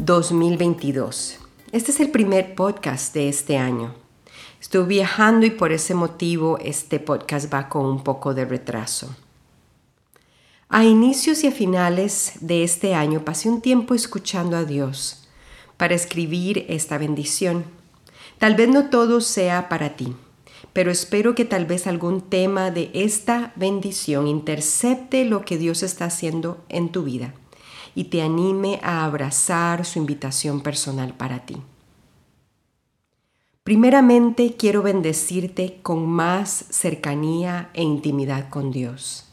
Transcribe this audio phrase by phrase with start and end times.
[0.00, 1.40] 2022.
[1.72, 3.94] Este es el primer podcast de este año.
[4.60, 9.14] Estoy viajando y por ese motivo este podcast va con un poco de retraso.
[10.68, 15.26] A inicios y a finales de este año pasé un tiempo escuchando a Dios
[15.76, 17.64] para escribir esta bendición.
[18.38, 20.14] Tal vez no todo sea para ti,
[20.72, 26.04] pero espero que tal vez algún tema de esta bendición intercepte lo que Dios está
[26.04, 27.34] haciendo en tu vida
[27.94, 31.56] y te anime a abrazar su invitación personal para ti.
[33.68, 39.26] Primeramente quiero bendecirte con más cercanía e intimidad con Dios.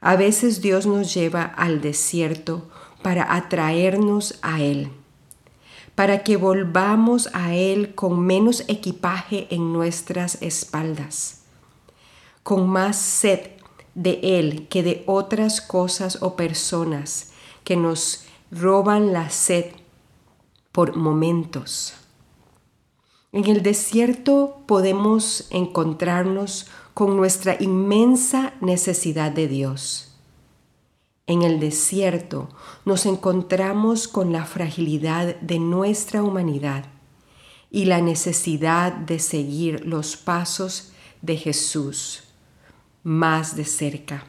[0.00, 2.68] A veces Dios nos lleva al desierto
[3.02, 4.90] para atraernos a Él,
[5.96, 11.42] para que volvamos a Él con menos equipaje en nuestras espaldas,
[12.44, 13.40] con más sed
[13.96, 17.31] de Él que de otras cosas o personas
[17.64, 19.66] que nos roban la sed
[20.72, 21.94] por momentos.
[23.32, 30.14] En el desierto podemos encontrarnos con nuestra inmensa necesidad de Dios.
[31.26, 32.48] En el desierto
[32.84, 36.86] nos encontramos con la fragilidad de nuestra humanidad
[37.70, 42.24] y la necesidad de seguir los pasos de Jesús
[43.02, 44.26] más de cerca.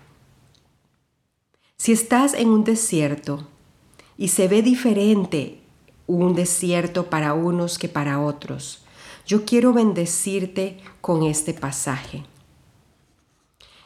[1.77, 3.47] Si estás en un desierto
[4.17, 5.59] y se ve diferente
[6.07, 8.84] un desierto para unos que para otros,
[9.25, 12.23] yo quiero bendecirte con este pasaje.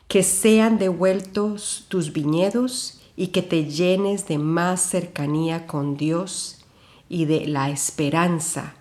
[0.07, 6.65] Que sean devueltos tus viñedos y que te llenes de más cercanía con Dios
[7.09, 8.75] y de la esperanza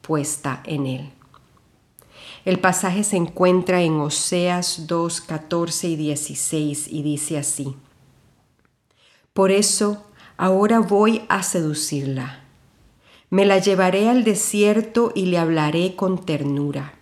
[0.00, 1.12] puesta en Él.
[2.44, 7.74] El pasaje se encuentra en Oseas 2, 14 y 16 y dice así.
[9.32, 12.42] Por eso ahora voy a seducirla.
[13.30, 16.94] Me la llevaré al desierto y le hablaré con ternura.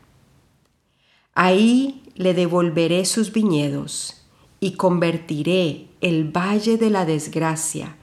[1.34, 4.26] Ahí le devolveré sus viñedos
[4.60, 7.96] y convertiré el valle de la desgracia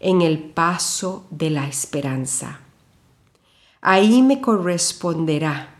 [0.00, 2.60] en el paso de la esperanza.
[3.80, 5.76] Ahí me corresponderá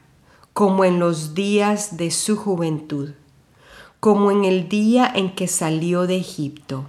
[0.53, 3.10] como en los días de su juventud,
[3.98, 6.86] como en el día en que salió de Egipto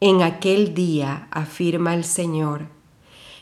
[0.00, 2.68] en aquel día, afirma el Señor,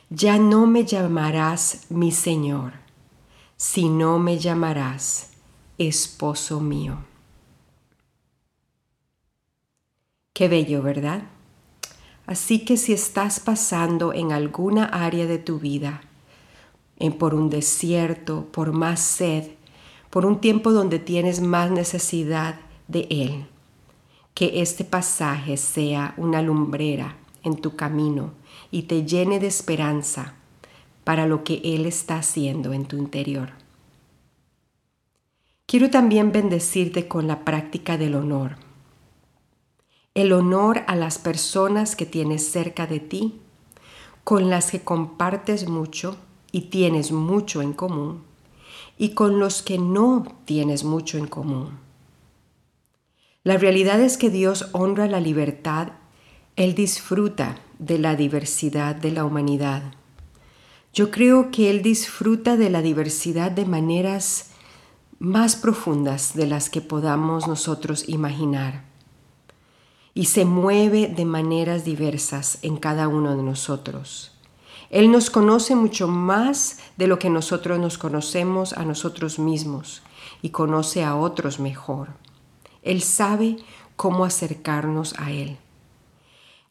[0.09, 2.73] ya no me llamarás mi Señor,
[3.57, 5.33] sino me llamarás
[5.79, 6.99] esposo mío.
[10.33, 11.23] Qué bello, ¿verdad?
[12.27, 16.03] Así que si estás pasando en alguna área de tu vida,
[16.99, 19.53] en por un desierto, por más sed,
[20.11, 22.57] por un tiempo donde tienes más necesidad
[22.89, 23.47] de Él,
[24.37, 28.35] que este pasaje sea una lumbrera en tu camino
[28.71, 30.35] y te llene de esperanza
[31.05, 33.53] para lo que Él está haciendo en tu interior.
[35.65, 38.59] Quiero también bendecirte con la práctica del honor.
[40.15, 43.41] El honor a las personas que tienes cerca de ti,
[44.23, 46.19] con las que compartes mucho
[46.53, 48.23] y tienes mucho en común,
[48.99, 51.86] y con los que no tienes mucho en común
[53.47, 55.91] la realidad es que Dios honra la libertad,
[56.57, 59.85] Él disfruta de la diversidad de la humanidad.
[60.93, 64.51] Yo creo que Él disfruta de la diversidad de maneras
[65.21, 68.83] más profundas de las que podamos nosotros imaginar.
[70.13, 74.33] Y se mueve de maneras diversas en cada uno de nosotros.
[74.91, 80.03] Él nos conoce mucho más de lo que nosotros nos conocemos a nosotros mismos
[80.43, 82.26] y conoce a otros mejor.
[82.87, 83.57] Él sabe
[83.97, 85.59] cómo acercarnos a Él.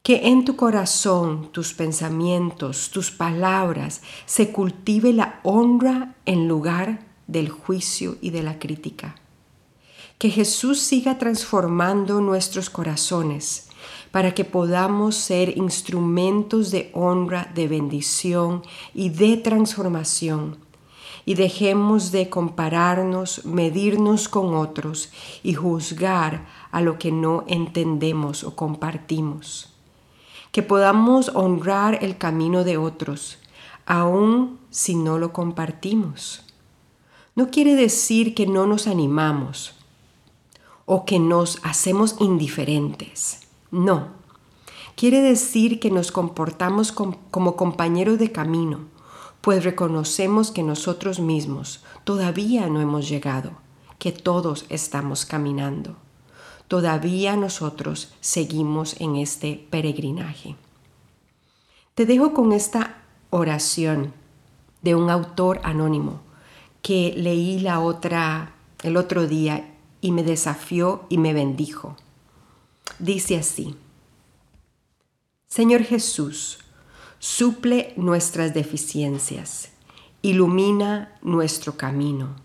[0.02, 7.50] Que en tu corazón, tus pensamientos, tus palabras se cultive la honra en lugar del
[7.50, 9.16] juicio y de la crítica.
[10.18, 13.68] Que Jesús siga transformando nuestros corazones
[14.12, 18.64] para que podamos ser instrumentos de honra, de bendición
[18.94, 20.58] y de transformación
[21.26, 25.10] y dejemos de compararnos, medirnos con otros
[25.42, 29.74] y juzgar a lo que no entendemos o compartimos.
[30.52, 33.40] Que podamos honrar el camino de otros
[33.86, 36.44] aun si no lo compartimos.
[37.36, 39.74] No quiere decir que no nos animamos
[40.86, 43.42] o que nos hacemos indiferentes.
[43.72, 44.08] No.
[44.96, 48.86] Quiere decir que nos comportamos como compañeros de camino,
[49.46, 53.52] pues reconocemos que nosotros mismos todavía no hemos llegado,
[54.00, 55.98] que todos estamos caminando.
[56.68, 60.56] Todavía nosotros seguimos en este peregrinaje.
[61.94, 64.14] Te dejo con esta oración
[64.82, 66.22] de un autor anónimo
[66.82, 71.98] que leí la otra el otro día y me desafió y me bendijo.
[72.98, 73.76] Dice así:
[75.46, 76.65] Señor Jesús,
[77.26, 79.70] suple nuestras deficiencias,
[80.22, 82.36] ilumina nuestro camino.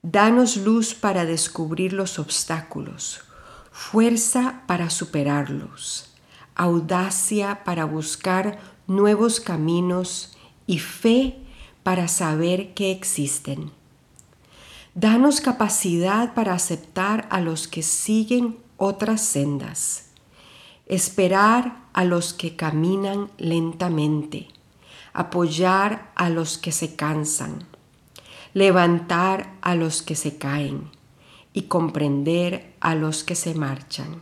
[0.00, 3.22] Danos luz para descubrir los obstáculos,
[3.72, 6.14] fuerza para superarlos,
[6.54, 10.36] audacia para buscar nuevos caminos
[10.68, 11.40] y fe
[11.82, 13.72] para saber que existen.
[14.94, 20.09] Danos capacidad para aceptar a los que siguen otras sendas,
[20.90, 24.48] esperar a los que caminan lentamente,
[25.12, 27.64] apoyar a los que se cansan,
[28.54, 30.90] levantar a los que se caen
[31.52, 34.20] y comprender a los que se marchan.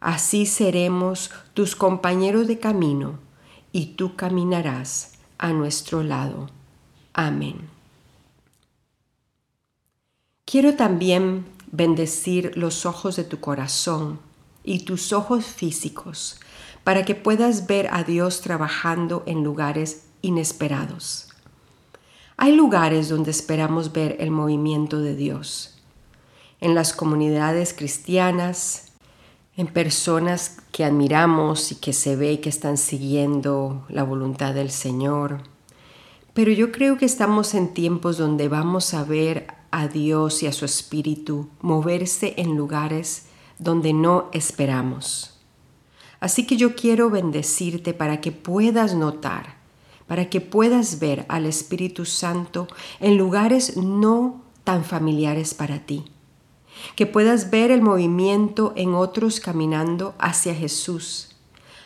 [0.00, 3.18] Así seremos tus compañeros de camino
[3.70, 6.48] y tú caminarás a nuestro lado.
[7.12, 7.68] Amén.
[10.46, 14.25] Quiero también bendecir los ojos de tu corazón
[14.66, 16.38] y tus ojos físicos
[16.84, 21.28] para que puedas ver a Dios trabajando en lugares inesperados.
[22.36, 25.78] Hay lugares donde esperamos ver el movimiento de Dios.
[26.60, 28.92] En las comunidades cristianas,
[29.56, 35.40] en personas que admiramos y que se ve que están siguiendo la voluntad del Señor.
[36.34, 40.52] Pero yo creo que estamos en tiempos donde vamos a ver a Dios y a
[40.52, 43.26] su Espíritu moverse en lugares
[43.58, 45.38] donde no esperamos.
[46.20, 49.56] Así que yo quiero bendecirte para que puedas notar,
[50.06, 52.68] para que puedas ver al Espíritu Santo
[53.00, 56.04] en lugares no tan familiares para ti
[56.94, 61.30] que puedas ver el movimiento en otros caminando hacia Jesús.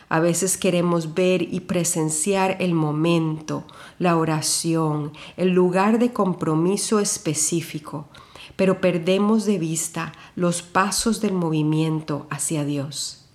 [0.09, 3.63] A veces queremos ver y presenciar el momento,
[3.97, 8.07] la oración, el lugar de compromiso específico,
[8.61, 13.25] pero perdemos de vista los pasos del movimiento hacia Dios.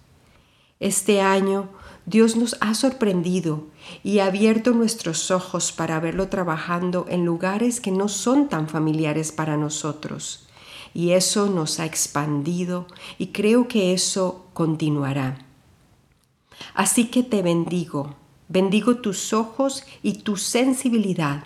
[0.78, 1.68] Este año
[2.04, 3.66] Dios nos ha sorprendido
[4.04, 9.32] y ha abierto nuestros ojos para verlo trabajando en lugares que no son tan familiares
[9.32, 10.46] para nosotros
[10.94, 12.86] y eso nos ha expandido
[13.18, 15.44] y creo que eso continuará.
[16.72, 18.14] Así que te bendigo,
[18.46, 21.42] bendigo tus ojos y tu sensibilidad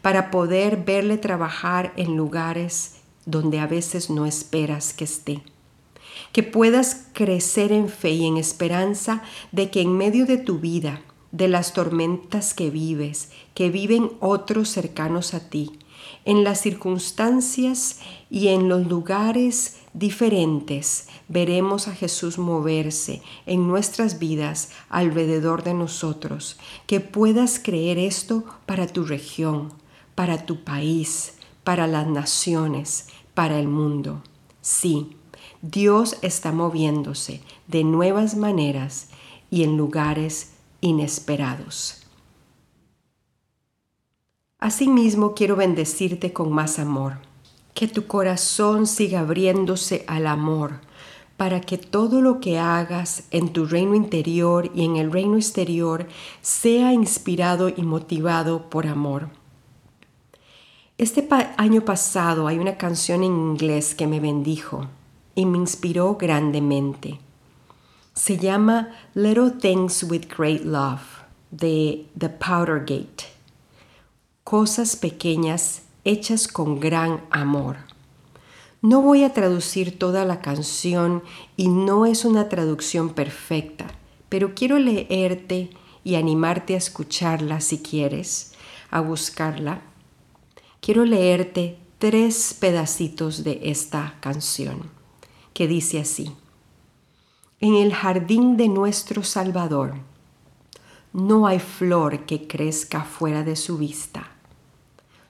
[0.00, 5.42] para poder verle trabajar en lugares donde a veces no esperas que esté.
[6.32, 11.02] Que puedas crecer en fe y en esperanza de que en medio de tu vida,
[11.32, 15.78] de las tormentas que vives, que viven otros cercanos a ti,
[16.24, 18.00] en las circunstancias
[18.30, 26.58] y en los lugares diferentes veremos a Jesús moverse en nuestras vidas alrededor de nosotros.
[26.86, 29.72] Que puedas creer esto para tu región,
[30.14, 31.34] para tu país,
[31.66, 34.22] para las naciones, para el mundo.
[34.60, 35.16] Sí,
[35.62, 39.08] Dios está moviéndose de nuevas maneras
[39.50, 42.06] y en lugares inesperados.
[44.60, 47.14] Asimismo quiero bendecirte con más amor,
[47.74, 50.82] que tu corazón siga abriéndose al amor,
[51.36, 56.06] para que todo lo que hagas en tu reino interior y en el reino exterior
[56.42, 59.30] sea inspirado y motivado por amor.
[60.98, 64.86] Este año pasado hay una canción en inglés que me bendijo
[65.34, 67.20] y me inspiró grandemente.
[68.14, 71.02] Se llama Little Things with Great Love
[71.50, 73.36] de The Powder Gate
[74.46, 77.78] cosas pequeñas hechas con gran amor.
[78.80, 81.24] No voy a traducir toda la canción
[81.56, 83.88] y no es una traducción perfecta,
[84.28, 85.70] pero quiero leerte
[86.04, 88.52] y animarte a escucharla si quieres,
[88.92, 89.80] a buscarla.
[90.86, 94.88] Quiero leerte tres pedacitos de esta canción,
[95.52, 96.30] que dice así.
[97.58, 99.94] En el jardín de nuestro Salvador
[101.12, 104.30] no hay flor que crezca fuera de su vista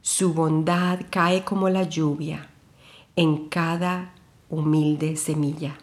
[0.07, 2.49] su bondad cae como la lluvia
[3.17, 4.15] en cada
[4.49, 5.77] humilde semilla.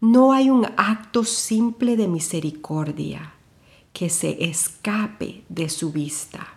[0.00, 3.34] No hay un acto simple de misericordia
[3.92, 6.55] que se escape de su vista.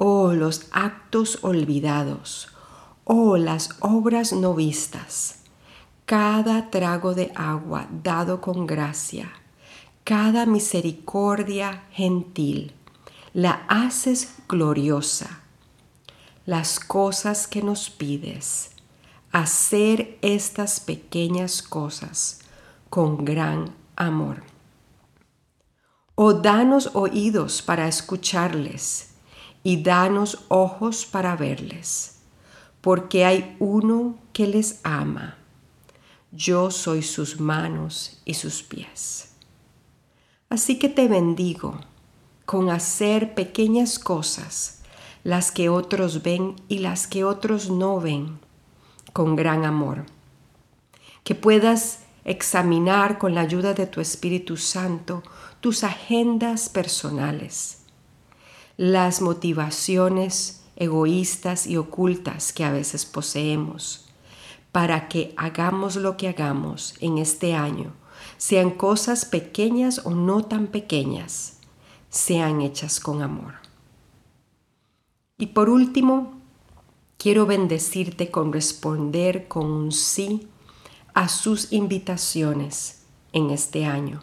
[0.00, 2.50] Oh, los actos olvidados,
[3.02, 5.40] oh, las obras no vistas,
[6.06, 9.28] cada trago de agua dado con gracia,
[10.04, 12.74] cada misericordia gentil,
[13.34, 15.40] la haces gloriosa.
[16.46, 18.70] Las cosas que nos pides,
[19.32, 22.38] hacer estas pequeñas cosas
[22.88, 24.44] con gran amor.
[26.14, 29.17] O danos oídos para escucharles
[29.62, 32.20] y danos ojos para verles,
[32.80, 35.36] porque hay uno que les ama.
[36.30, 39.32] Yo soy sus manos y sus pies.
[40.50, 41.80] Así que te bendigo
[42.46, 44.82] con hacer pequeñas cosas,
[45.22, 48.38] las que otros ven y las que otros no ven,
[49.12, 50.06] con gran amor.
[51.24, 55.22] Que puedas examinar con la ayuda de tu Espíritu Santo
[55.60, 57.78] tus agendas personales,
[58.78, 64.06] las motivaciones egoístas y ocultas que a veces poseemos,
[64.70, 67.92] para que hagamos lo que hagamos en este año,
[68.36, 71.58] sean cosas pequeñas o no tan pequeñas,
[72.08, 73.54] sean hechas con amor.
[75.38, 76.40] Y por último,
[77.16, 80.46] quiero bendecirte con responder con un sí
[81.14, 84.22] a sus invitaciones en este año.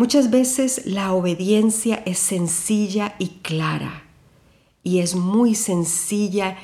[0.00, 4.04] Muchas veces la obediencia es sencilla y clara
[4.82, 6.56] y es muy sencilla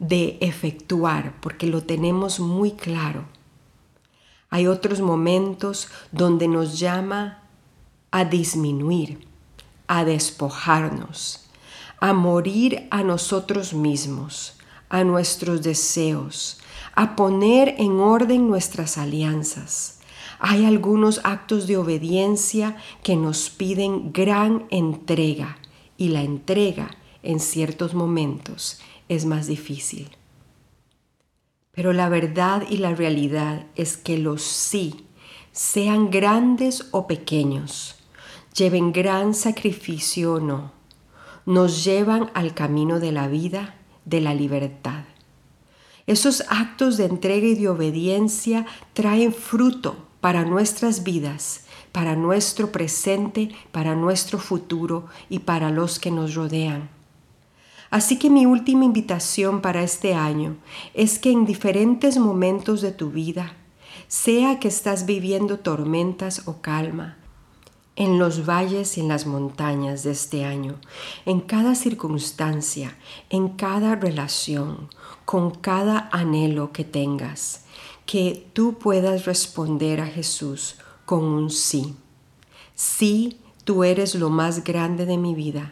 [0.00, 3.26] de efectuar porque lo tenemos muy claro.
[4.48, 7.44] Hay otros momentos donde nos llama
[8.10, 9.24] a disminuir,
[9.86, 11.48] a despojarnos,
[12.00, 16.58] a morir a nosotros mismos, a nuestros deseos,
[16.96, 19.99] a poner en orden nuestras alianzas
[20.40, 25.58] hay algunos actos de obediencia que nos piden gran entrega
[25.98, 26.90] y la entrega
[27.22, 28.80] en ciertos momentos
[29.10, 30.08] es más difícil.
[31.72, 35.06] Pero la verdad y la realidad es que los sí,
[35.52, 37.96] sean grandes o pequeños,
[38.56, 40.72] lleven gran sacrificio o no,
[41.44, 43.74] nos llevan al camino de la vida,
[44.06, 45.04] de la libertad.
[46.06, 53.50] Esos actos de entrega y de obediencia traen fruto para nuestras vidas, para nuestro presente,
[53.72, 56.90] para nuestro futuro y para los que nos rodean.
[57.90, 60.56] Así que mi última invitación para este año
[60.94, 63.54] es que en diferentes momentos de tu vida,
[64.06, 67.16] sea que estás viviendo tormentas o calma,
[67.96, 70.76] en los valles y en las montañas de este año,
[71.26, 72.96] en cada circunstancia,
[73.28, 74.88] en cada relación,
[75.24, 77.66] con cada anhelo que tengas,
[78.10, 80.74] que tú puedas responder a Jesús
[81.06, 81.94] con un sí.
[82.74, 85.70] Sí, tú eres lo más grande de mi vida,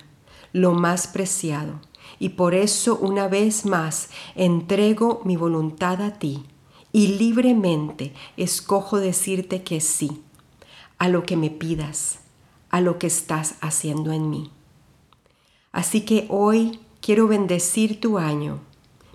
[0.52, 1.80] lo más preciado,
[2.20, 6.44] y por eso una vez más entrego mi voluntad a ti
[6.92, 10.22] y libremente escojo decirte que sí
[10.98, 12.20] a lo que me pidas,
[12.70, 14.52] a lo que estás haciendo en mí.
[15.72, 18.60] Así que hoy quiero bendecir tu año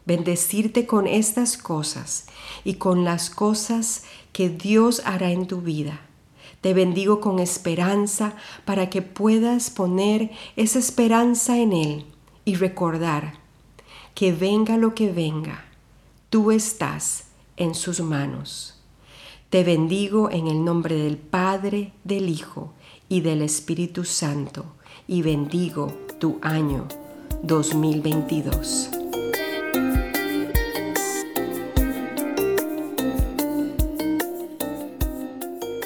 [0.05, 2.25] bendecirte con estas cosas
[2.63, 6.01] y con las cosas que Dios hará en tu vida.
[6.61, 12.05] Te bendigo con esperanza para que puedas poner esa esperanza en Él
[12.45, 13.35] y recordar
[14.15, 15.65] que venga lo que venga,
[16.29, 17.25] tú estás
[17.57, 18.79] en sus manos.
[19.49, 22.73] Te bendigo en el nombre del Padre, del Hijo
[23.09, 24.65] y del Espíritu Santo
[25.07, 26.87] y bendigo tu año
[27.43, 29.02] 2022.